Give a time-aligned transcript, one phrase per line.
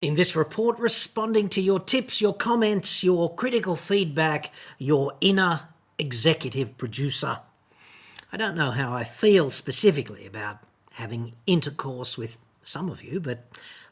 [0.00, 5.62] In this report, responding to your tips, your comments, your critical feedback, your inner
[5.98, 7.40] executive producer.
[8.32, 10.58] I don't know how I feel specifically about
[10.92, 13.44] having intercourse with some of you, but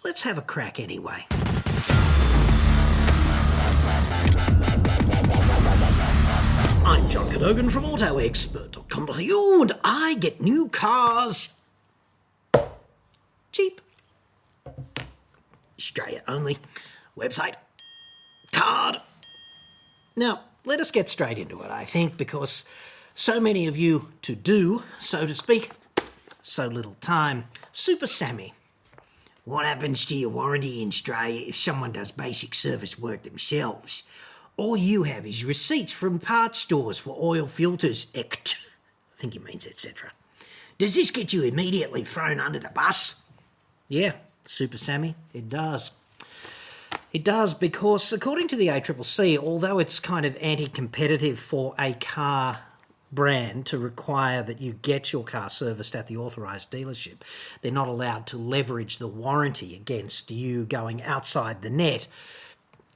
[0.04, 1.26] let's have a crack anyway.
[6.86, 11.60] I'm John Cadogan from AutoExpert.com.au and I get new cars
[13.50, 13.80] cheap.
[15.86, 16.58] Australia only.
[17.16, 17.54] Website.
[18.52, 18.96] Card.
[20.16, 22.68] Now, let us get straight into it, I think, because
[23.14, 25.70] so many of you to do, so to speak,
[26.42, 27.44] so little time.
[27.72, 28.54] Super Sammy.
[29.44, 34.02] What happens to your warranty in Australia if someone does basic service work themselves?
[34.56, 38.56] All you have is receipts from parts stores for oil filters, ect.
[39.16, 40.10] I think it means etc.
[40.78, 43.30] Does this get you immediately thrown under the bus?
[43.88, 44.14] Yeah,
[44.48, 45.92] Super Sammy, it does.
[47.12, 51.94] It does because, according to the ACCC, although it's kind of anti competitive for a
[51.94, 52.58] car
[53.12, 57.18] brand to require that you get your car serviced at the authorised dealership,
[57.62, 62.08] they're not allowed to leverage the warranty against you going outside the net.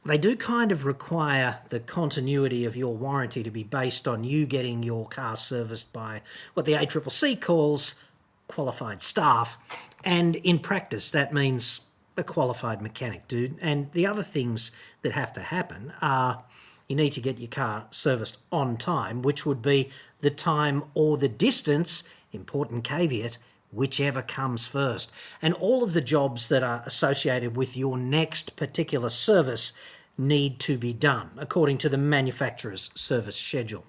[0.04, 4.46] They do kind of require the continuity of your warranty to be based on you
[4.46, 6.22] getting your car serviced by
[6.54, 8.02] what the ACCC calls
[8.48, 9.58] qualified staff
[10.04, 11.82] and in practice, that means
[12.16, 13.56] a qualified mechanic, dude.
[13.60, 16.44] And the other things that have to happen are
[16.88, 19.90] you need to get your car serviced on time, which would be
[20.20, 23.38] the time or the distance, important caveat,
[23.72, 25.12] whichever comes first.
[25.40, 29.72] And all of the jobs that are associated with your next particular service
[30.18, 33.84] need to be done according to the manufacturer's service schedule.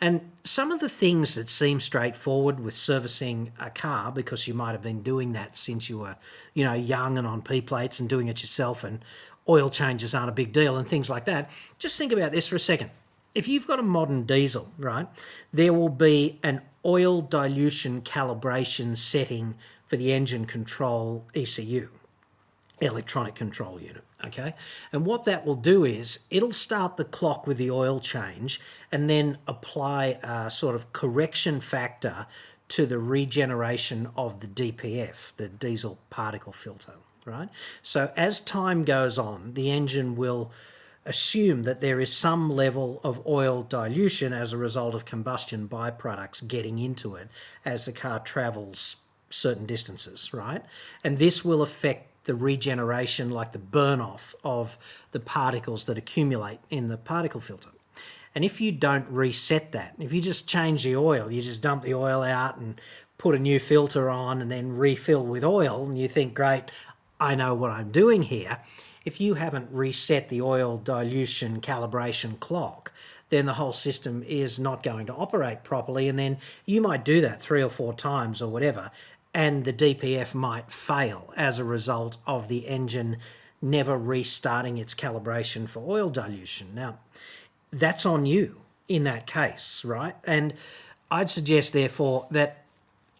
[0.00, 4.72] And some of the things that seem straightforward with servicing a car, because you might
[4.72, 6.16] have been doing that since you were,
[6.54, 9.04] you know, young and on P plates and doing it yourself, and
[9.48, 11.50] oil changes aren't a big deal and things like that.
[11.78, 12.90] Just think about this for a second.
[13.34, 15.06] If you've got a modern diesel, right,
[15.52, 19.54] there will be an oil dilution calibration setting
[19.86, 21.90] for the engine control ECU,
[22.80, 24.54] electronic control unit okay?
[24.92, 28.60] And what that will do is it'll start the clock with the oil change
[28.90, 32.26] and then apply a sort of correction factor
[32.68, 37.48] to the regeneration of the DPF, the diesel particle filter, right?
[37.82, 40.52] So as time goes on, the engine will
[41.04, 46.46] assume that there is some level of oil dilution as a result of combustion byproducts
[46.46, 47.28] getting into it
[47.64, 48.96] as the car travels
[49.30, 50.62] certain distances, right?
[51.02, 54.76] And this will affect the regeneration, like the burn off of
[55.12, 57.70] the particles that accumulate in the particle filter.
[58.34, 61.82] And if you don't reset that, if you just change the oil, you just dump
[61.82, 62.80] the oil out and
[63.18, 66.64] put a new filter on and then refill with oil, and you think, great,
[67.18, 68.58] I know what I'm doing here.
[69.04, 72.92] If you haven't reset the oil dilution calibration clock,
[73.30, 76.08] then the whole system is not going to operate properly.
[76.08, 78.90] And then you might do that three or four times or whatever,
[79.32, 83.18] and the DPF might fail as a result of the engine
[83.62, 86.68] never restarting its calibration for oil dilution.
[86.74, 86.98] Now,
[87.72, 90.14] that's on you in that case, right?
[90.24, 90.54] And
[91.10, 92.64] I'd suggest, therefore, that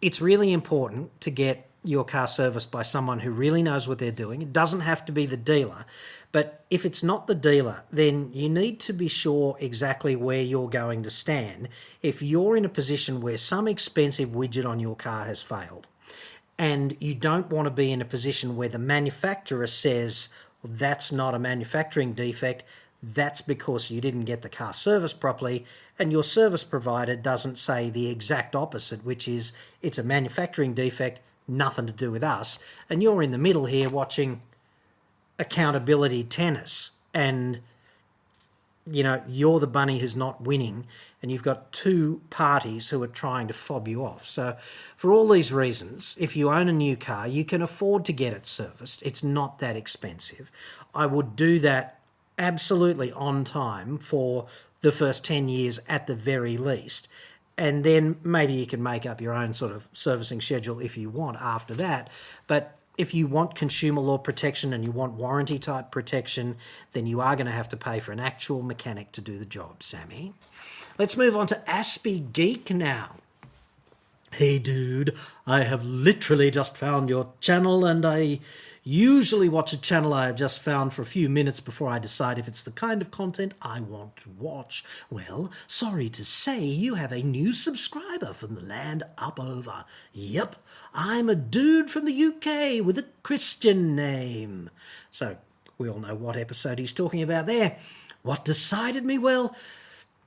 [0.01, 4.11] it's really important to get your car serviced by someone who really knows what they're
[4.11, 4.41] doing.
[4.41, 5.85] It doesn't have to be the dealer,
[6.31, 10.69] but if it's not the dealer, then you need to be sure exactly where you're
[10.69, 11.69] going to stand
[12.01, 15.87] if you're in a position where some expensive widget on your car has failed
[16.57, 20.29] and you don't want to be in a position where the manufacturer says
[20.61, 22.63] well, that's not a manufacturing defect.
[23.01, 25.65] That's because you didn't get the car serviced properly.
[25.97, 31.19] And your service provider doesn't say the exact opposite which is it's a manufacturing defect
[31.47, 32.59] nothing to do with us.
[32.89, 34.41] And you're in the middle here watching
[35.39, 36.91] accountability tennis.
[37.13, 37.61] And
[38.89, 40.85] you know, you're the bunny who's not winning,
[41.21, 44.27] and you've got two parties who are trying to fob you off.
[44.27, 44.57] So,
[44.97, 48.33] for all these reasons, if you own a new car, you can afford to get
[48.33, 49.03] it serviced.
[49.03, 50.51] It's not that expensive.
[50.95, 51.99] I would do that
[52.37, 54.47] absolutely on time for
[54.81, 57.07] the first 10 years at the very least.
[57.57, 61.09] And then maybe you can make up your own sort of servicing schedule if you
[61.09, 62.09] want after that.
[62.47, 66.55] But if you want consumer law protection and you want warranty type protection,
[66.91, 69.45] then you are going to have to pay for an actual mechanic to do the
[69.45, 70.33] job, Sammy.
[70.99, 73.15] Let's move on to Aspie Geek now.
[74.35, 75.13] Hey dude,
[75.45, 78.39] I have literally just found your channel and I
[78.81, 82.39] usually watch a channel I have just found for a few minutes before I decide
[82.39, 84.85] if it's the kind of content I want to watch.
[85.09, 89.83] Well, sorry to say you have a new subscriber from the land up over.
[90.13, 90.55] Yep,
[90.93, 94.69] I'm a dude from the UK with a Christian name.
[95.11, 95.35] So,
[95.77, 97.75] we all know what episode he's talking about there.
[98.21, 99.17] What decided me?
[99.17, 99.53] Well,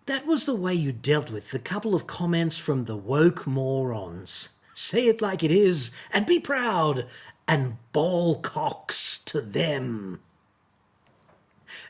[0.07, 4.51] that was the way you dealt with the couple of comments from the woke morons.
[4.75, 7.07] Say it like it is and be proud
[7.47, 10.21] and ball cocks to them.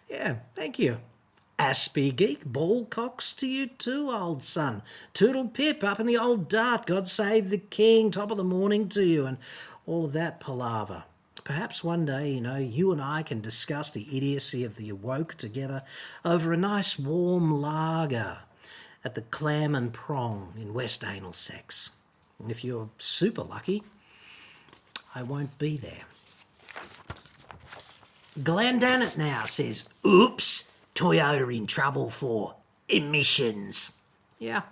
[0.08, 0.99] Yeah, thank you.
[1.58, 4.82] Aspie Geek, ball cocks to you too, old son.
[5.12, 8.88] Toodle pip up in the old dart, God save the king, top of the morning
[8.90, 9.38] to you, and
[9.87, 11.05] all that palaver.
[11.44, 15.35] Perhaps one day, you know, you and I can discuss the idiocy of the awoke
[15.35, 15.82] together
[16.25, 18.38] over a nice warm lager
[19.05, 21.91] at the Clam and Prong in West Anal Sex.
[22.38, 23.82] And if you're super lucky,
[25.14, 26.05] I won't be there.
[28.41, 32.55] Glendanet now says, oops, Toyota in trouble for
[32.88, 34.00] emissions.
[34.38, 34.62] Yeah,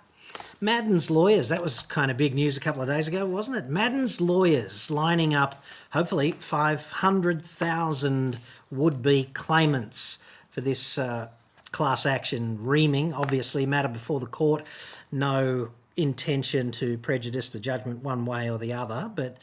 [0.62, 3.68] Madden's lawyers, that was kind of big news a couple of days ago, wasn't it?
[3.68, 5.60] Madden's lawyers lining up,
[5.90, 8.38] hopefully, 500,000
[8.70, 11.26] would be claimants for this uh,
[11.72, 13.12] class action reaming.
[13.12, 14.64] Obviously, matter before the court,
[15.10, 19.38] no intention to prejudice the judgment one way or the other, but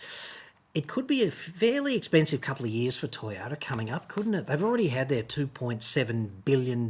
[0.80, 4.48] it could be a fairly expensive couple of years for Toyota coming up, couldn't it?
[4.48, 6.90] They've already had their $2.7 billion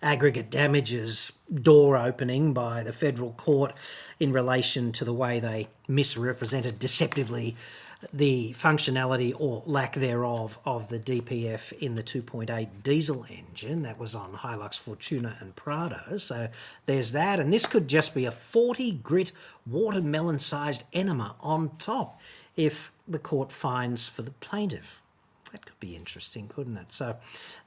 [0.00, 3.74] aggregate damages door opening by the federal court
[4.20, 7.56] in relation to the way they misrepresented deceptively
[8.12, 14.14] the functionality or lack thereof of the DPF in the 2.8 diesel engine that was
[14.14, 16.18] on Hilux Fortuner and Prado.
[16.18, 16.48] So
[16.86, 19.32] there's that, and this could just be a 40 grit
[19.66, 22.20] watermelon sized enema on top
[22.56, 25.00] if the court finds for the plaintiff.
[25.52, 26.92] That could be interesting, couldn't it?
[26.92, 27.16] So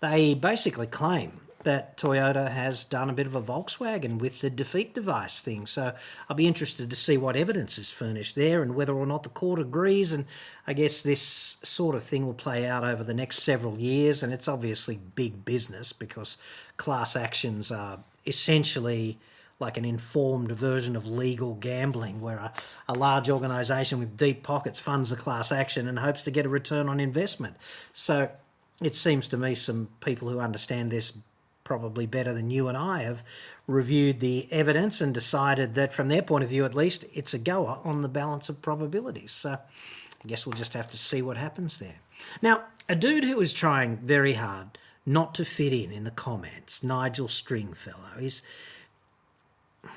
[0.01, 4.93] they basically claim that Toyota has done a bit of a Volkswagen with the defeat
[4.93, 5.65] device thing.
[5.65, 5.93] So
[6.29, 9.29] I'll be interested to see what evidence is furnished there and whether or not the
[9.29, 10.13] court agrees.
[10.13, 10.25] And
[10.67, 14.21] I guess this sort of thing will play out over the next several years.
[14.21, 16.37] And it's obviously big business because
[16.77, 19.17] class actions are essentially
[19.59, 22.53] like an informed version of legal gambling, where a,
[22.87, 26.49] a large organisation with deep pockets funds a class action and hopes to get a
[26.49, 27.55] return on investment.
[27.93, 28.29] So
[28.81, 31.17] it seems to me some people who understand this
[31.63, 33.23] probably better than you and I have
[33.65, 37.39] reviewed the evidence and decided that, from their point of view at least, it's a
[37.39, 39.31] goer on the balance of probabilities.
[39.31, 41.99] So I guess we'll just have to see what happens there.
[42.41, 46.83] Now, a dude who is trying very hard not to fit in in the comments,
[46.83, 48.41] Nigel Stringfellow, is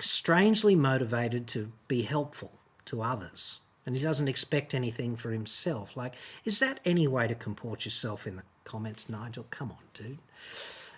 [0.01, 2.53] strangely motivated to be helpful
[2.87, 5.97] to others and he doesn't expect anything for himself.
[5.97, 6.15] Like,
[6.45, 9.47] is that any way to comport yourself in the comments, Nigel?
[9.49, 10.19] Come on, dude.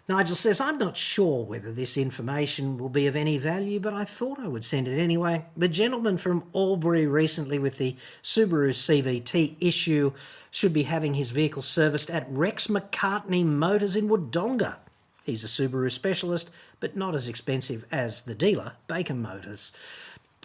[0.08, 4.04] Nigel says, I'm not sure whether this information will be of any value, but I
[4.04, 5.44] thought I would send it anyway.
[5.56, 7.94] The gentleman from Albury recently with the
[8.24, 10.12] Subaru CVT issue
[10.50, 14.78] should be having his vehicle serviced at Rex McCartney Motors in Wodonga.
[15.24, 16.50] He's a Subaru specialist,
[16.80, 19.72] but not as expensive as the dealer, Bacon Motors.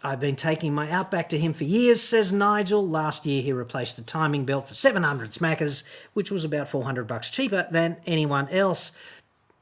[0.04, 2.88] I've been taking my Outback to him for years, says Nigel.
[2.88, 5.84] Last year he replaced the timing belt for 700 smackers,
[6.14, 8.92] which was about 400 bucks cheaper than anyone else.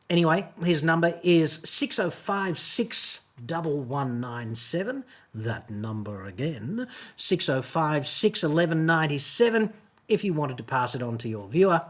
[0.10, 5.04] Anyway, his number is 6056 1197.
[5.34, 9.74] That number again, 605 1197.
[10.08, 11.84] If you wanted to pass it on to your viewer,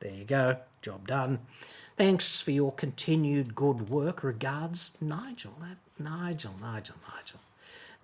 [0.00, 1.40] there you go, job done.
[1.98, 4.22] Thanks for your continued good work.
[4.22, 5.54] Regards, Nigel.
[5.60, 7.40] That Nigel, Nigel, Nigel.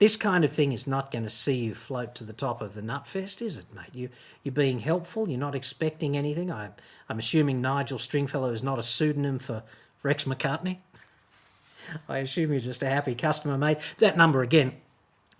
[0.00, 2.74] This kind of thing is not going to see you float to the top of
[2.74, 3.94] the nutfest, is it, mate?
[3.94, 4.08] You
[4.42, 5.28] you're being helpful.
[5.28, 6.50] You're not expecting anything.
[6.50, 6.70] I
[7.08, 9.62] I'm assuming Nigel Stringfellow is not a pseudonym for
[10.02, 10.78] Rex McCartney.
[12.08, 13.78] I assume you're just a happy customer, mate.
[13.98, 14.72] That number again,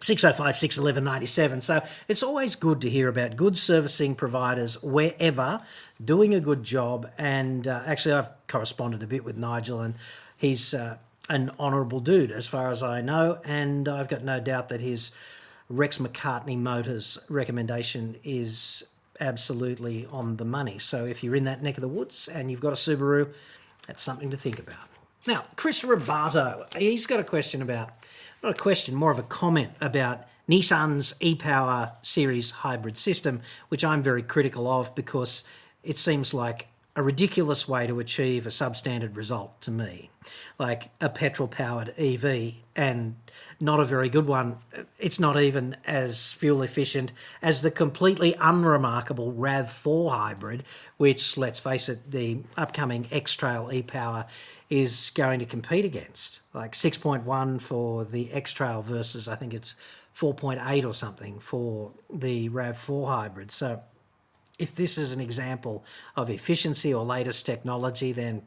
[0.05, 1.61] 605 611 97.
[1.61, 5.63] So it's always good to hear about good servicing providers wherever
[6.03, 7.11] doing a good job.
[7.17, 9.95] And uh, actually, I've corresponded a bit with Nigel, and
[10.37, 13.41] he's uh, an honourable dude as far as I know.
[13.45, 15.11] And I've got no doubt that his
[15.69, 18.87] Rex McCartney Motors recommendation is
[19.19, 20.79] absolutely on the money.
[20.79, 23.33] So if you're in that neck of the woods and you've got a Subaru,
[23.89, 24.87] that's something to think about.
[25.27, 27.91] Now, Chris Robato, he's got a question about
[28.41, 34.01] not a question, more of a comment about Nissan's e-Power series hybrid system, which I'm
[34.01, 35.43] very critical of because
[35.83, 40.11] it seems like a ridiculous way to achieve a substandard result to me,
[40.59, 43.17] like a petrol powered EV, and
[43.59, 44.59] not a very good one.
[44.99, 50.63] It's not even as fuel efficient as the completely unremarkable RAV4 hybrid,
[50.97, 54.27] which, let's face it, the upcoming X Trail e Power
[54.71, 56.41] is going to compete against.
[56.53, 59.75] Like 6.1 for the X Trail versus, I think it's
[60.17, 63.51] 4.8 or something for the RAV4 hybrid.
[63.51, 63.83] So,
[64.59, 65.85] if this is an example
[66.17, 68.43] of efficiency or latest technology, then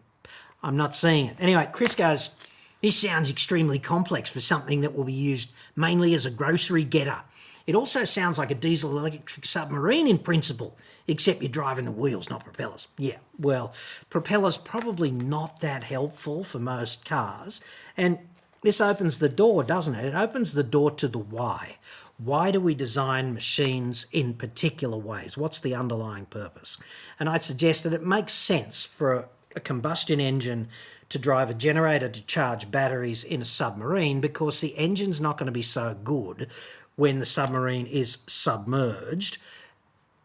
[0.63, 1.37] I'm not seeing it.
[1.39, 2.35] Anyway, Chris goes,
[2.81, 7.21] This sounds extremely complex for something that will be used mainly as a grocery getter.
[7.65, 12.29] It also sounds like a diesel electric submarine in principle, except you're driving the wheels,
[12.29, 12.87] not propellers.
[12.97, 13.73] Yeah, well,
[14.09, 17.59] propellers probably not that helpful for most cars.
[17.97, 18.19] And
[18.63, 20.05] this opens the door, doesn't it?
[20.05, 21.75] It opens the door to the why.
[22.17, 25.37] Why do we design machines in particular ways?
[25.37, 26.77] What's the underlying purpose?
[27.19, 30.67] And I suggest that it makes sense for a combustion engine
[31.09, 35.45] to drive a generator to charge batteries in a submarine because the engine's not going
[35.45, 36.47] to be so good
[36.95, 39.37] when the submarine is submerged.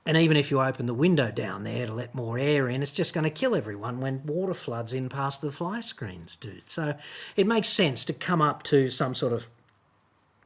[0.05, 2.91] And even if you open the window down there to let more air in, it's
[2.91, 6.69] just going to kill everyone when water floods in past the fly screens, dude.
[6.69, 6.95] So
[7.37, 9.49] it makes sense to come up to some sort of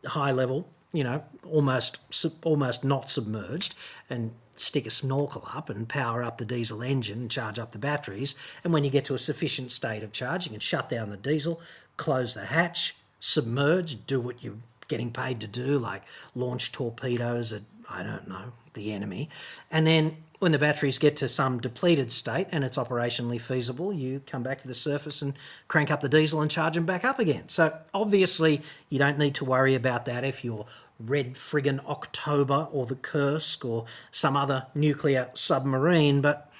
[0.04, 1.98] high level you know, almost
[2.44, 3.74] almost not submerged,
[4.08, 7.78] and stick a snorkel up and power up the diesel engine and charge up the
[7.78, 8.34] batteries.
[8.64, 11.16] And when you get to a sufficient state of charge, you can shut down the
[11.16, 11.60] diesel,
[11.96, 14.54] close the hatch, submerge, do what you're
[14.88, 16.02] getting paid to do, like
[16.34, 19.28] launch torpedoes at I don't know the enemy,
[19.70, 24.20] and then when the batteries get to some depleted state and it's operationally feasible, you
[24.26, 25.34] come back to the surface and
[25.68, 27.48] crank up the diesel and charge them back up again.
[27.48, 30.66] So obviously, you don't need to worry about that if you're
[30.98, 36.50] Red Friggin' October or the Kursk or some other nuclear submarine, but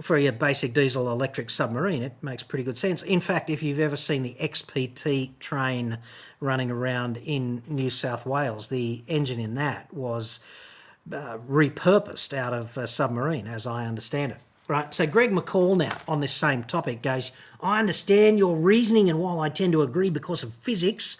[0.00, 3.02] for your basic diesel electric submarine, it makes pretty good sense.
[3.02, 5.98] In fact, if you've ever seen the XPT train
[6.40, 10.44] running around in New South Wales, the engine in that was
[11.12, 14.38] uh, repurposed out of a submarine, as I understand it.
[14.66, 19.18] Right, so Greg McCall now on this same topic goes, I understand your reasoning, and
[19.18, 21.18] while I tend to agree because of physics,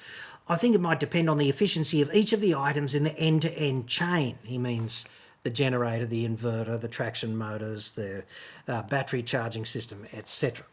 [0.49, 3.17] I think it might depend on the efficiency of each of the items in the
[3.19, 4.39] end to end chain.
[4.45, 5.07] He means
[5.43, 8.25] the generator, the inverter, the traction motors, the
[8.67, 10.65] uh, battery charging system, etc.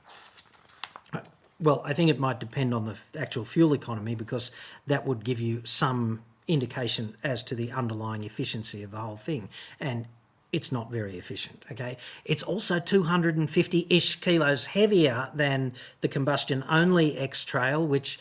[1.60, 4.52] Well, I think it might depend on the actual fuel economy because
[4.88, 9.50] that would give you some indication as to the underlying efficiency of the whole thing.
[9.80, 10.08] And
[10.52, 11.64] it's not very efficient.
[11.72, 18.20] Okay, it's also 250 ish kilos heavier than the combustion only X Trail, which,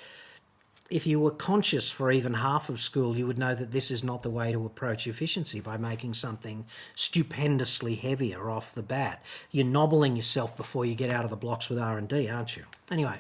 [0.91, 4.05] if you were conscious for even half of school, you would know that this is
[4.05, 9.23] not the way to approach efficiency by making something stupendously heavier off the bat.
[9.51, 12.57] You're nobbling yourself before you get out of the blocks with R and D, aren't
[12.57, 12.65] you?
[12.91, 13.19] Anyway.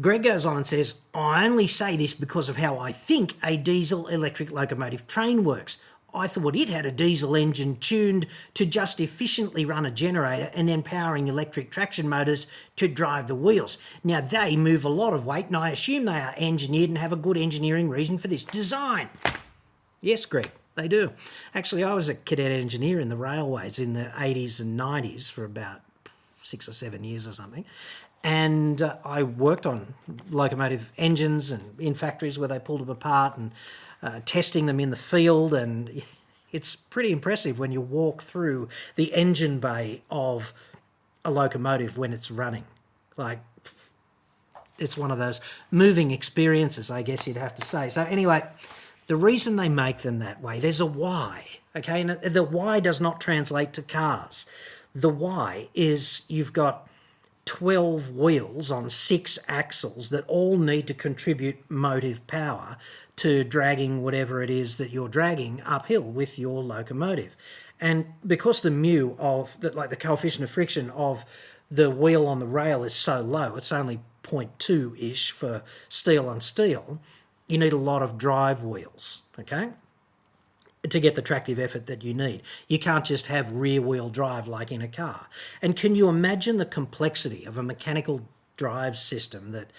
[0.00, 3.56] Greg goes on and says, I only say this because of how I think a
[3.56, 5.76] diesel electric locomotive train works.
[6.14, 10.68] I thought it had a diesel engine tuned to just efficiently run a generator and
[10.68, 13.78] then powering electric traction motors to drive the wheels.
[14.02, 17.12] Now, they move a lot of weight, and I assume they are engineered and have
[17.12, 19.08] a good engineering reason for this design.
[20.00, 21.12] Yes, Greg, they do.
[21.54, 25.44] Actually, I was a cadet engineer in the railways in the 80s and 90s for
[25.44, 25.82] about
[26.42, 27.66] six or seven years or something
[28.22, 29.94] and uh, I worked on
[30.30, 33.52] locomotive engines and in factories where they pulled them apart and
[34.02, 35.54] uh, testing them in the field.
[35.54, 36.02] And
[36.52, 40.52] it's pretty impressive when you walk through the engine bay of
[41.24, 42.64] a locomotive when it's running.
[43.16, 43.40] Like,
[44.78, 47.88] it's one of those moving experiences, I guess you'd have to say.
[47.90, 48.42] So, anyway,
[49.06, 51.46] the reason they make them that way, there's a why,
[51.76, 52.00] okay?
[52.00, 54.46] And the why does not translate to cars.
[54.94, 56.88] The why is you've got
[57.50, 62.76] 12 wheels on six axles that all need to contribute motive power
[63.16, 67.36] to dragging whatever it is that you're dragging uphill with your locomotive.
[67.80, 71.24] And because the mu of, like the coefficient of friction of
[71.68, 76.40] the wheel on the rail is so low, it's only 0.2 ish for steel on
[76.40, 77.00] steel,
[77.48, 79.70] you need a lot of drive wheels, okay?
[80.88, 82.42] To get the tractive effort that you need.
[82.66, 85.28] You can't just have rear wheel drive like in a car.
[85.60, 89.70] And can you imagine the complexity of a mechanical drive system that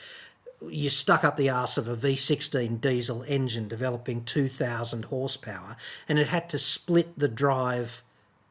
[0.69, 5.75] you stuck up the arse of a V16 diesel engine developing 2000 horsepower
[6.07, 8.03] and it had to split the drive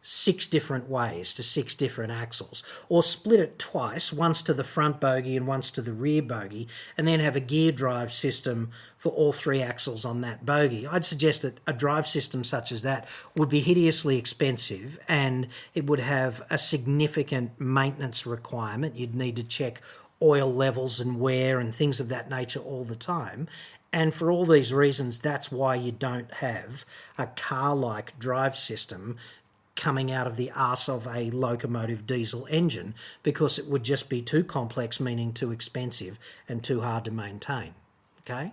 [0.03, 5.01] six different ways to six different axles, or split it twice, once to the front
[5.01, 9.11] bogie and once to the rear bogie, and then have a gear drive system for
[9.13, 10.87] all three axles on that bogie.
[10.87, 15.87] I'd suggest that a drive system such as that would be hideously expensive and it
[15.87, 18.97] would have a significant maintenance requirement.
[18.97, 19.81] You'd need to check
[20.23, 23.49] oil levels and wear and things of that nature all the time.
[23.93, 26.85] And for all these reasons, that's why you don't have
[27.19, 29.17] a car like drive system
[29.81, 34.21] coming out of the arse of a locomotive diesel engine because it would just be
[34.21, 37.75] too complex, meaning too expensive and too hard to maintain.
[38.21, 38.53] Okay?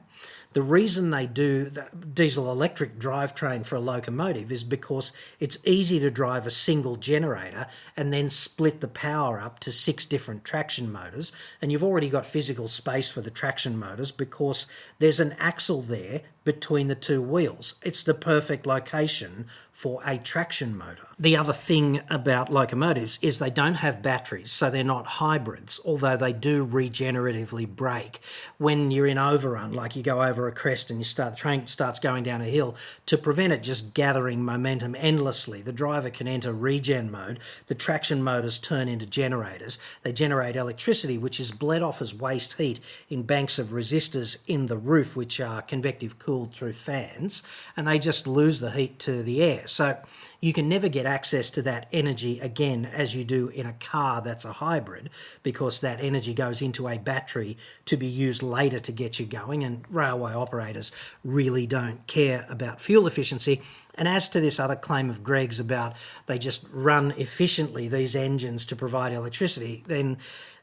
[0.53, 5.99] The reason they do the diesel electric drivetrain for a locomotive is because it's easy
[5.99, 10.91] to drive a single generator and then split the power up to six different traction
[10.91, 11.31] motors.
[11.61, 14.67] And you've already got physical space for the traction motors because
[14.99, 17.75] there's an axle there between the two wheels.
[17.83, 21.07] It's the perfect location for a traction motor.
[21.19, 26.15] The other thing about locomotives is they don't have batteries, so they're not hybrids, although
[26.15, 28.21] they do regeneratively brake.
[28.57, 31.67] When you're in overrun, like you go over a crest and you start the train
[31.67, 36.27] starts going down a hill, to prevent it just gathering momentum endlessly, the driver can
[36.27, 37.39] enter regen mode.
[37.67, 39.79] The traction motors turn into generators.
[40.03, 44.67] They generate electricity, which is bled off as waste heat in banks of resistors in
[44.67, 47.43] the roof, which are convective cooled through fans,
[47.75, 49.67] and they just lose the heat to the air.
[49.67, 49.97] So
[50.39, 54.21] you can never get access to that energy again as you do in a car
[54.21, 55.09] that's a hybrid
[55.43, 59.63] because that energy goes into a battery to be used later to get you going
[59.63, 60.91] and railway operators
[61.23, 63.61] really don't care about fuel efficiency.
[63.95, 65.93] And as to this other claim of Greg's about
[66.27, 70.17] they just run efficiently these engines to provide electricity then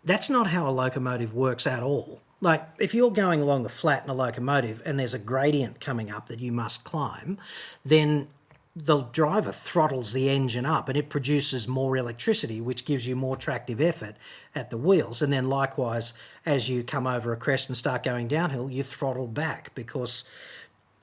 [0.04, 2.20] that's not how a locomotive works at all.
[2.40, 6.10] Like if you're going along the flat in a locomotive and there's a gradient coming
[6.10, 7.38] up that you must climb
[7.84, 8.28] then
[8.76, 13.36] the driver throttles the engine up and it produces more electricity, which gives you more
[13.36, 14.16] tractive effort
[14.54, 15.22] at the wheels.
[15.22, 16.12] And then, likewise,
[16.44, 20.28] as you come over a crest and start going downhill, you throttle back because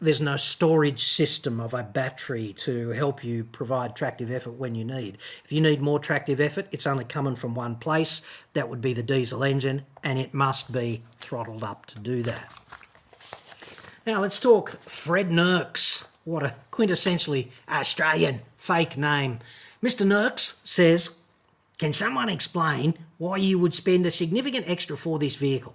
[0.01, 4.83] there's no storage system of a battery to help you provide tractive effort when you
[4.83, 5.17] need.
[5.45, 8.21] If you need more tractive effort, it's only coming from one place.
[8.53, 12.51] That would be the diesel engine, and it must be throttled up to do that.
[14.05, 16.00] Now, let's talk Fred Nurks.
[16.23, 19.39] What a quintessentially Australian fake name.
[19.81, 20.05] Mr.
[20.05, 21.19] Nurks says,
[21.79, 25.73] Can someone explain why you would spend a significant extra for this vehicle?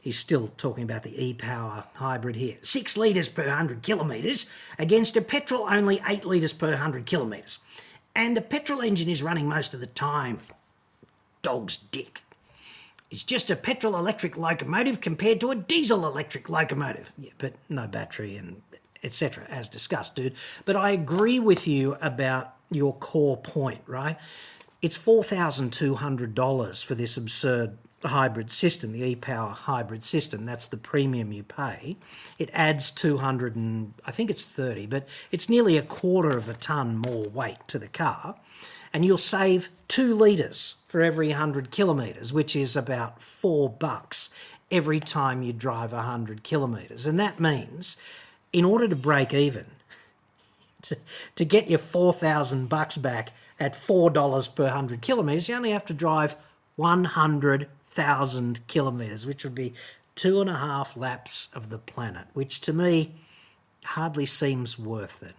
[0.00, 2.58] He's still talking about the e power hybrid here.
[2.62, 4.46] Six litres per 100 kilometres
[4.78, 7.58] against a petrol only 8 litres per 100 kilometres.
[8.14, 10.38] And the petrol engine is running most of the time.
[11.42, 12.22] Dog's dick.
[13.10, 17.12] It's just a petrol electric locomotive compared to a diesel electric locomotive.
[17.18, 18.62] Yeah, but no battery and
[19.02, 20.34] etc., as discussed, dude.
[20.64, 24.16] But I agree with you about your core point, right?
[24.80, 30.44] It's $4,200 for this absurd hybrid system, the e-power hybrid system.
[30.44, 31.96] That's the premium you pay.
[32.38, 36.54] It adds 200 and I think it's 30, but it's nearly a quarter of a
[36.54, 38.36] ton more weight to the car.
[38.92, 44.30] And you'll save two litres for every 100 kilometres, which is about four bucks
[44.70, 47.04] every time you drive 100 kilometres.
[47.04, 47.96] And that means
[48.52, 49.66] in order to break even,
[50.82, 50.96] to,
[51.34, 55.94] to get your 4,000 bucks back at $4 per 100 kilometres, you only have to
[55.94, 56.36] drive
[56.76, 59.74] 100,000 kilometres, which would be
[60.14, 63.14] two and a half laps of the planet, which to me
[63.84, 65.34] hardly seems worth it.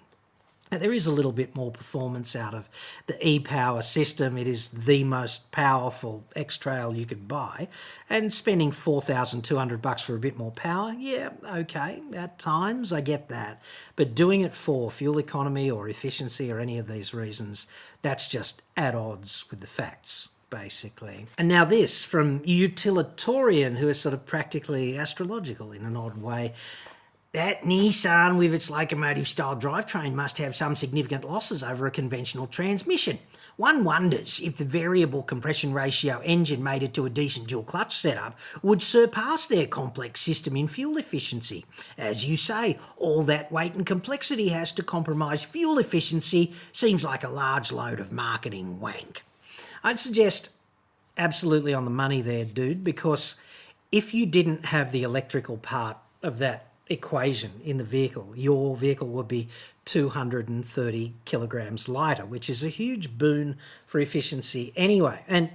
[0.72, 2.70] There is a little bit more performance out of
[3.08, 4.38] the e-power system.
[4.38, 7.68] It is the most powerful X-Trail you could buy,
[8.10, 12.38] and spending four thousand two hundred bucks for a bit more power, yeah, okay, at
[12.38, 13.62] times I get that,
[13.96, 17.66] but doing it for fuel economy or efficiency or any of these reasons,
[18.04, 21.28] that's just at odds with the facts basically.
[21.38, 26.54] And now this from utilitarian, who is sort of practically astrological in an odd way.
[27.32, 32.48] That Nissan with its locomotive style drivetrain must have some significant losses over a conventional
[32.48, 33.20] transmission.
[33.56, 38.36] One wonders if the variable compression ratio engine mated to a decent dual clutch setup
[38.64, 41.66] would surpass their complex system in fuel efficiency.
[42.00, 47.24] As you say, all that weight and complexity has to compromise fuel efficiency seems like
[47.24, 49.24] a large load of marketing wank.
[49.84, 50.50] I'd suggest
[51.16, 53.40] absolutely on the money there, dude, because
[53.92, 59.08] if you didn't have the electrical part of that equation in the vehicle, your vehicle
[59.08, 59.48] would be
[59.86, 65.24] 230 kilograms lighter, which is a huge boon for efficiency anyway.
[65.28, 65.52] And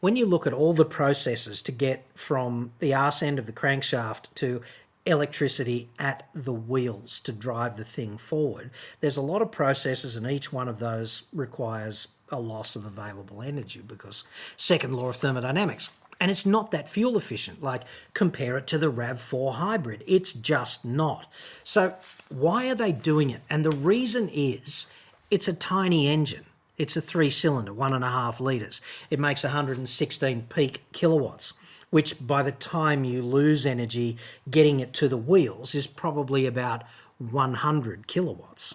[0.00, 3.52] when you look at all the processes to get from the arse end of the
[3.52, 4.62] crankshaft to
[5.06, 8.70] electricity at the wheels to drive the thing forward.
[9.00, 13.40] There's a lot of processes, and each one of those requires a loss of available
[13.40, 14.24] energy because
[14.56, 15.96] second law of thermodynamics.
[16.20, 17.62] And it's not that fuel efficient.
[17.62, 17.82] Like
[18.14, 20.02] compare it to the RAV4 hybrid.
[20.06, 21.30] It's just not.
[21.62, 21.94] So
[22.28, 23.42] why are they doing it?
[23.48, 24.90] And the reason is
[25.30, 26.44] it's a tiny engine.
[26.78, 28.80] It's a three cylinder, one and a half litres.
[29.10, 31.54] It makes 116 peak kilowatts,
[31.90, 34.18] which by the time you lose energy
[34.50, 36.82] getting it to the wheels is probably about
[37.18, 38.74] 100 kilowatts.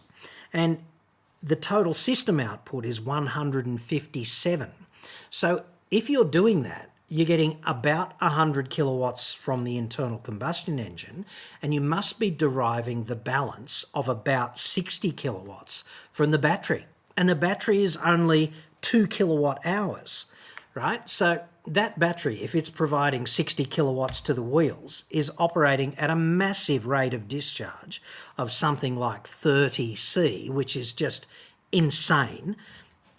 [0.52, 0.80] And
[1.44, 4.72] the total system output is 157.
[5.30, 11.26] So if you're doing that, you're getting about 100 kilowatts from the internal combustion engine,
[11.62, 16.86] and you must be deriving the balance of about 60 kilowatts from the battery.
[17.18, 20.32] And the battery is only 2 kilowatt hours,
[20.74, 21.10] right?
[21.10, 26.16] So that battery, if it's providing 60 kilowatts to the wheels, is operating at a
[26.16, 28.02] massive rate of discharge
[28.38, 31.28] of something like 30 C, which is just
[31.74, 32.56] insane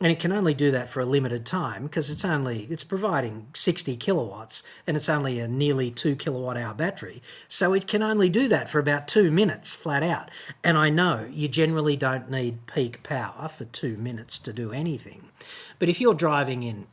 [0.03, 3.47] and it can only do that for a limited time because it's only it's providing
[3.55, 7.23] 60 kilowatts and it's only a nearly 2 kilowatt hour battery.
[7.47, 10.29] So it can only do that for about 2 minutes flat out.
[10.65, 15.29] And i know you generally don't need peak power for 2 minutes to do anything.
[15.79, 16.89] But if you're driving in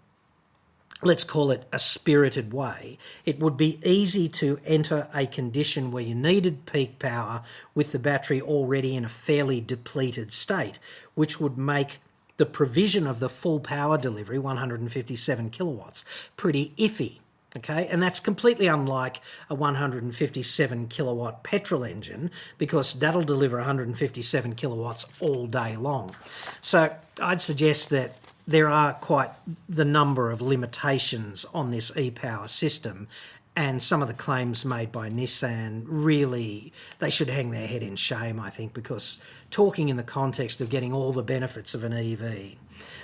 [1.02, 6.04] let's call it a spirited way, it would be easy to enter a condition where
[6.04, 7.42] you needed peak power
[7.74, 10.78] with the battery already in a fairly depleted state,
[11.16, 12.00] which would make
[12.40, 16.06] the provision of the full power delivery, 157 kilowatts,
[16.38, 17.20] pretty iffy.
[17.58, 25.08] Okay, and that's completely unlike a 157 kilowatt petrol engine because that'll deliver 157 kilowatts
[25.20, 26.16] all day long.
[26.62, 28.16] So I'd suggest that
[28.48, 29.32] there are quite
[29.68, 33.08] the number of limitations on this e power system,
[33.56, 37.96] and some of the claims made by Nissan really they should hang their head in
[37.96, 41.94] shame I think because talking in the context of getting all the benefits of an
[41.94, 42.56] EV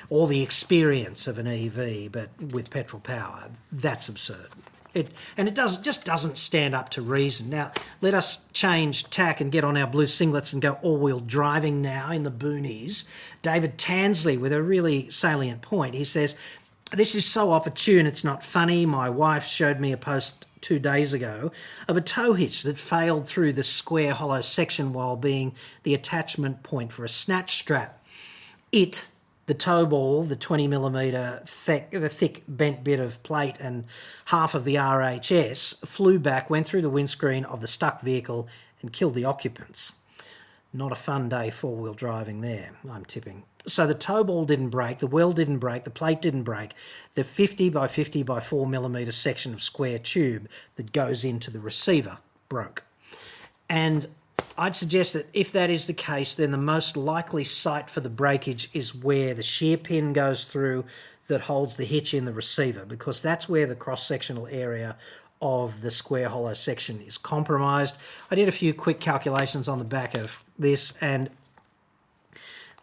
[0.09, 4.49] all the experience of an EV but with petrol power that's absurd
[4.95, 7.49] it, and it does just doesn't stand up to reason.
[7.49, 11.81] Now, let us change tack and get on our blue singlets and go all-wheel driving
[11.81, 13.07] now in the boonies.
[13.41, 15.95] David Tansley with a really salient point.
[15.95, 16.35] He says
[16.91, 18.85] this is so opportune, it's not funny.
[18.85, 21.51] My wife showed me a post two days ago
[21.87, 26.63] of a tow hitch that failed through the square hollow section while being the attachment
[26.63, 28.03] point for a snatch strap.
[28.71, 29.07] It,
[29.45, 33.85] the tow ball, the 20 millimetre thick, the thick bent bit of plate, and
[34.25, 38.47] half of the RHS flew back, went through the windscreen of the stuck vehicle,
[38.81, 40.01] and killed the occupants.
[40.73, 43.43] Not a fun day four wheel driving there, I'm tipping.
[43.67, 46.73] So the tow ball didn't break, the well didn't break, the plate didn't break.
[47.15, 51.59] The 50 by 50 by 4 millimetre section of square tube that goes into the
[51.59, 52.83] receiver broke.
[53.69, 54.07] And
[54.57, 58.09] I'd suggest that if that is the case, then the most likely site for the
[58.09, 60.85] breakage is where the shear pin goes through
[61.27, 64.95] that holds the hitch in the receiver, because that's where the cross sectional area
[65.41, 67.97] of the square hollow section is compromised.
[68.31, 71.29] I did a few quick calculations on the back of this, and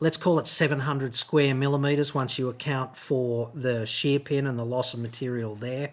[0.03, 4.65] let's call it 700 square millimeters once you account for the shear pin and the
[4.65, 5.91] loss of material there.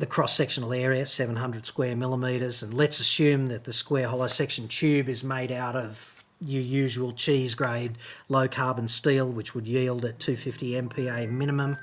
[0.00, 4.66] The cross sectional area, 700 square millimeters, and let's assume that the square hollow section
[4.66, 7.92] tube is made out of your usual cheese grade
[8.28, 11.78] low carbon steel, which would yield at 250 MPa minimum.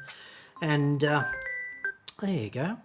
[0.61, 1.23] And uh,
[2.19, 2.77] there you go.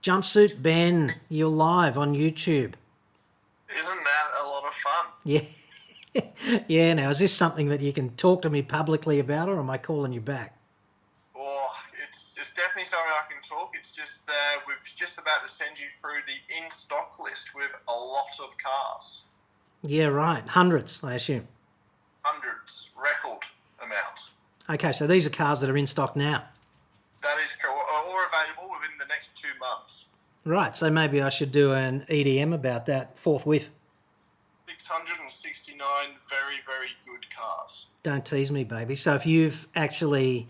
[0.00, 2.74] Jumpsuit Ben, you're live on YouTube.
[3.76, 5.06] Isn't that a lot of fun?
[5.24, 5.42] Yeah.
[6.66, 9.70] yeah, now is this something that you can talk to me publicly about, or am
[9.70, 10.56] I calling you back?
[11.36, 11.68] Oh,
[12.02, 13.72] it's, it's definitely something I can talk.
[13.78, 17.70] It's just uh, we're just about to send you through the in stock list with
[17.88, 19.22] a lot of cars.
[19.82, 20.46] Yeah, right.
[20.46, 21.46] Hundreds, I assume.
[22.22, 23.42] Hundreds, record
[23.82, 24.30] amount.
[24.68, 26.44] Okay, so these are cars that are in stock now.
[27.22, 30.06] That is correct, or available within the next two months.
[30.44, 33.70] Right, so maybe I should do an EDM about that forthwith.
[34.78, 35.80] 669
[36.28, 37.86] very, very good cars.
[38.02, 38.94] Don't tease me, baby.
[38.94, 40.48] So if you've actually,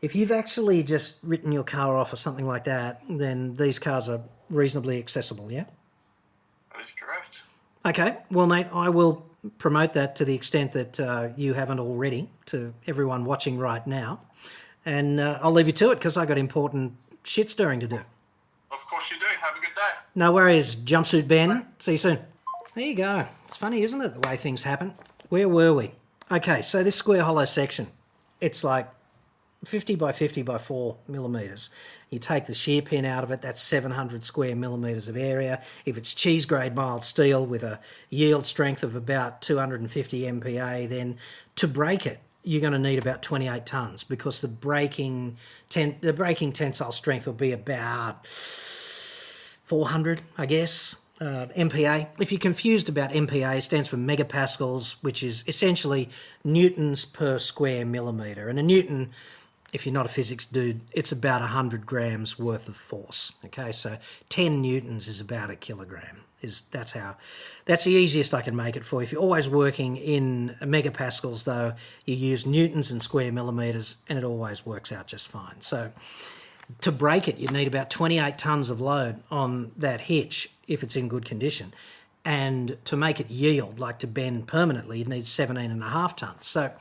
[0.00, 4.08] if you've actually just written your car off or something like that, then these cars
[4.08, 5.50] are reasonably accessible.
[5.50, 5.64] Yeah.
[6.72, 7.42] That is correct.
[7.84, 8.18] Okay.
[8.30, 9.26] Well, mate, I will
[9.58, 14.20] promote that to the extent that uh, you haven't already to everyone watching right now,
[14.86, 18.00] and uh, I'll leave you to it because I got important shit stirring to do.
[18.70, 19.26] Of course you do.
[19.40, 19.92] Have a good day.
[20.14, 21.66] No worries, jumpsuit Ben.
[21.78, 22.18] See you soon.
[22.74, 23.26] There you go.
[23.44, 24.94] It's funny, isn't it, the way things happen?
[25.28, 25.92] Where were we?
[26.30, 27.86] Okay, so this square hollow section,
[28.40, 28.88] it's like
[29.64, 31.70] 50 by 50 by 4 millimetres.
[32.10, 35.62] You take the shear pin out of it, that's 700 square millimetres of area.
[35.84, 37.78] If it's cheese grade mild steel with a
[38.10, 41.16] yield strength of about 250 MPa, then
[41.54, 45.36] to break it, you're going to need about 28 tons because the breaking
[45.68, 51.03] ten, the breaking tensile strength will be about 400, I guess.
[51.20, 52.08] Uh, MPa.
[52.18, 56.10] If you're confused about MPa, it stands for megapascals, which is essentially
[56.42, 58.48] newtons per square millimetre.
[58.48, 59.10] And a newton,
[59.72, 63.32] if you're not a physics dude, it's about 100 grams worth of force.
[63.44, 63.98] Okay, so
[64.28, 66.22] 10 newtons is about a kilogram.
[66.42, 67.16] Is that's how
[67.64, 69.00] that's the easiest I can make it for.
[69.00, 71.74] If you're always working in megapascals, though,
[72.04, 75.60] you use newtons and square millimeters, and it always works out just fine.
[75.60, 75.92] So
[76.80, 80.96] to break it, you'd need about 28 tons of load on that hitch if it's
[80.96, 81.72] in good condition.
[82.24, 86.16] And to make it yield, like to bend permanently, you'd need 17 and a half
[86.16, 86.46] tons.
[86.46, 86.72] So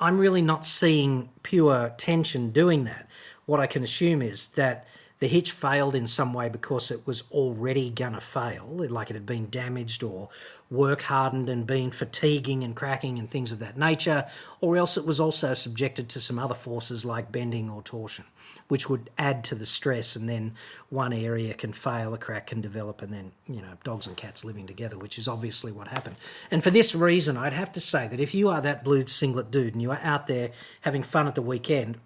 [0.00, 3.06] I'm really not seeing pure tension doing that.
[3.44, 4.86] What I can assume is that
[5.18, 9.24] the hitch failed in some way because it was already to fail, like it had
[9.24, 10.28] been damaged or
[10.68, 14.26] work hardened and been fatiguing and cracking and things of that nature,
[14.60, 18.24] or else it was also subjected to some other forces like bending or torsion,
[18.68, 20.52] which would add to the stress, and then
[20.90, 24.44] one area can fail, a crack can develop, and then, you know, dogs and cats
[24.44, 26.16] living together, which is obviously what happened.
[26.50, 29.50] And for this reason, I'd have to say that if you are that blue singlet
[29.50, 30.50] dude and you are out there
[30.82, 31.98] having fun at the weekend,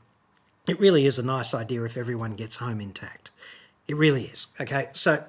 [0.66, 3.30] it really is a nice idea if everyone gets home intact.
[3.88, 4.48] It really is.
[4.60, 5.24] Okay, so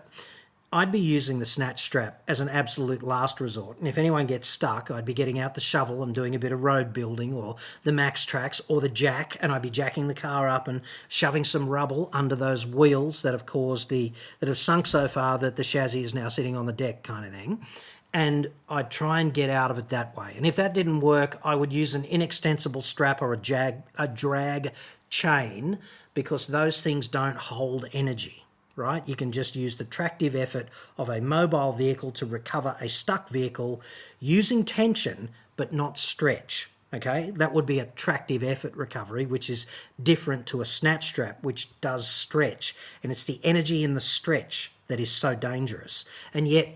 [0.73, 3.77] I'd be using the snatch strap as an absolute last resort.
[3.79, 6.53] And if anyone gets stuck, I'd be getting out the shovel and doing a bit
[6.53, 10.47] of road building or the Maxtrax or the jack, and I'd be jacking the car
[10.47, 14.87] up and shoving some rubble under those wheels that have caused the that have sunk
[14.87, 17.65] so far that the chassis is now sitting on the deck, kind of thing.
[18.13, 20.33] And I'd try and get out of it that way.
[20.37, 24.07] And if that didn't work, I would use an inextensible strap or a jag a
[24.07, 24.71] drag
[25.11, 25.77] chain
[26.15, 28.45] because those things don't hold energy,
[28.75, 29.07] right?
[29.07, 33.29] You can just use the tractive effort of a mobile vehicle to recover a stuck
[33.29, 33.81] vehicle
[34.19, 36.71] using tension but not stretch.
[36.93, 39.65] Okay, that would be a tractive effort recovery, which is
[40.01, 42.75] different to a snatch strap, which does stretch.
[43.01, 46.03] And it's the energy in the stretch that is so dangerous.
[46.33, 46.67] And yet,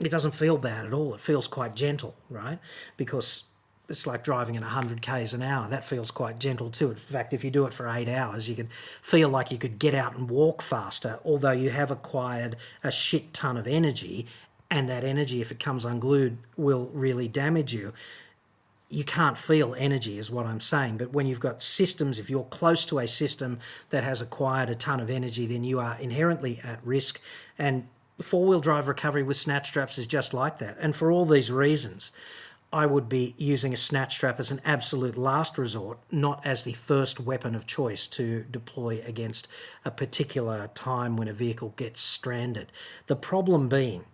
[0.00, 1.14] it doesn't feel bad at all.
[1.14, 2.58] It feels quite gentle, right?
[2.98, 3.44] Because
[3.94, 5.68] it's like driving at 100 k's an hour.
[5.68, 6.90] That feels quite gentle too.
[6.90, 8.68] In fact, if you do it for eight hours, you can
[9.00, 13.32] feel like you could get out and walk faster, although you have acquired a shit
[13.32, 14.26] ton of energy,
[14.68, 17.92] and that energy, if it comes unglued, will really damage you.
[18.88, 20.96] You can't feel energy, is what I'm saying.
[20.96, 24.74] But when you've got systems, if you're close to a system that has acquired a
[24.74, 27.20] ton of energy, then you are inherently at risk.
[27.56, 27.86] And
[28.20, 30.76] four wheel drive recovery with snatch straps is just like that.
[30.80, 32.10] And for all these reasons,
[32.74, 36.72] I would be using a snatch strap as an absolute last resort, not as the
[36.72, 39.46] first weapon of choice to deploy against
[39.84, 42.72] a particular time when a vehicle gets stranded.
[43.06, 44.06] The problem being,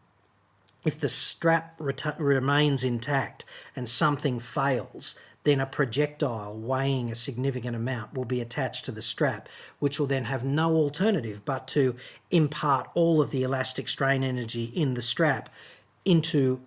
[0.85, 1.81] if the strap
[2.19, 8.85] remains intact and something fails, then a projectile weighing a significant amount will be attached
[8.85, 11.97] to the strap, which will then have no alternative but to
[12.31, 15.49] impart all of the elastic strain energy in the strap
[16.05, 16.61] into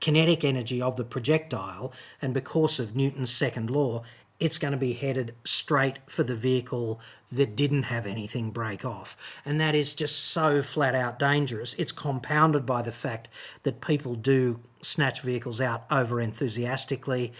[0.00, 4.02] kinetic energy of the projectile, and because of Newton's second law,
[4.40, 6.98] it's going to be headed straight for the vehicle
[7.30, 9.40] that didn't have anything break off.
[9.44, 11.74] And that is just so flat out dangerous.
[11.74, 13.28] It's compounded by the fact
[13.64, 17.34] that people do snatch vehicles out over enthusiastically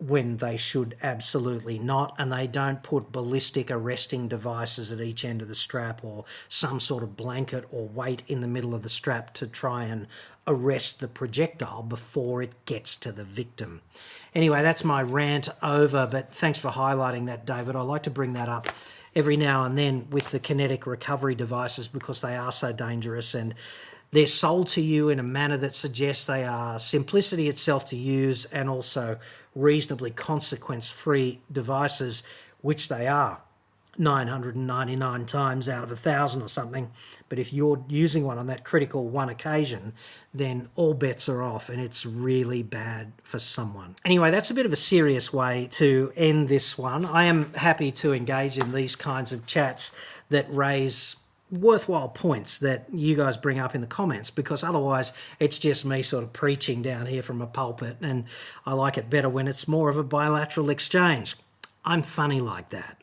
[0.00, 5.42] when they should absolutely not, and they don't put ballistic arresting devices at each end
[5.42, 8.88] of the strap or some sort of blanket or weight in the middle of the
[8.88, 10.06] strap to try and
[10.46, 13.82] arrest the projectile before it gets to the victim.
[14.34, 17.76] Anyway, that's my rant over, but thanks for highlighting that, David.
[17.76, 18.68] I like to bring that up
[19.14, 23.54] every now and then with the kinetic recovery devices because they are so dangerous and
[24.12, 28.44] they're sold to you in a manner that suggests they are simplicity itself to use
[28.46, 29.18] and also
[29.54, 32.22] reasonably consequence free devices,
[32.60, 33.42] which they are
[33.98, 36.90] 999 times out of a thousand or something.
[37.28, 39.92] But if you're using one on that critical one occasion,
[40.32, 43.96] then all bets are off and it's really bad for someone.
[44.04, 47.04] Anyway, that's a bit of a serious way to end this one.
[47.04, 49.94] I am happy to engage in these kinds of chats
[50.30, 51.16] that raise
[51.50, 56.02] worthwhile points that you guys bring up in the comments because otherwise it's just me
[56.02, 58.24] sort of preaching down here from a pulpit and
[58.64, 61.36] I like it better when it's more of a bilateral exchange.
[61.84, 62.99] I'm funny like that.